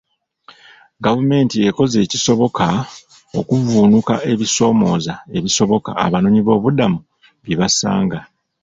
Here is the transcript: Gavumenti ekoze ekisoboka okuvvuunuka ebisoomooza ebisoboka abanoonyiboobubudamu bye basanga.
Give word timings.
Gavumenti 1.05 1.57
ekoze 1.69 1.97
ekisoboka 2.05 2.67
okuvvuunuka 3.39 4.15
ebisoomooza 4.31 5.13
ebisoboka 5.37 5.91
abanoonyiboobubudamu 6.05 6.99
bye 7.43 7.55
basanga. 7.59 8.19